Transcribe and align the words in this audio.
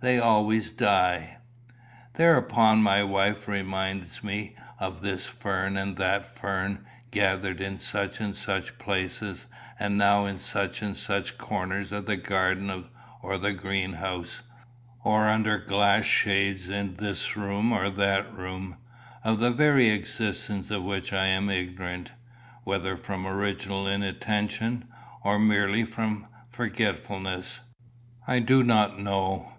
They 0.00 0.18
always 0.18 0.70
die." 0.70 1.38
Thereupon 2.14 2.82
my 2.82 3.02
wife 3.04 3.48
reminds 3.48 4.22
me 4.24 4.54
of 4.78 5.00
this 5.00 5.24
fern 5.26 5.78
and 5.78 5.96
that 5.96 6.26
fern, 6.26 6.84
gathered 7.10 7.60
in 7.62 7.78
such 7.78 8.20
and 8.20 8.36
such 8.36 8.76
places, 8.78 9.46
and 9.78 9.96
now 9.96 10.26
in 10.26 10.38
such 10.38 10.82
and 10.82 10.94
such 10.96 11.38
corners 11.38 11.90
of 11.90 12.04
the 12.04 12.18
garden 12.18 12.86
or 13.22 13.38
the 13.38 13.52
greenhouse, 13.52 14.42
or 15.02 15.28
under 15.28 15.56
glass 15.58 16.04
shades 16.04 16.68
in 16.70 16.94
this 16.94 17.34
or 17.36 17.88
that 17.90 18.34
room, 18.34 18.76
of 19.22 19.38
the 19.40 19.50
very 19.52 19.88
existence 19.88 20.70
of 20.70 20.82
which 20.84 21.12
I 21.14 21.26
am 21.26 21.48
ignorant, 21.48 22.12
whether 22.64 22.96
from 22.98 23.26
original 23.26 23.86
inattention, 23.86 24.86
or 25.22 25.38
merely 25.38 25.84
from 25.84 26.26
forgetfulness, 26.48 27.60
I 28.26 28.38
do 28.40 28.62
not 28.62 28.98
know. 28.98 29.50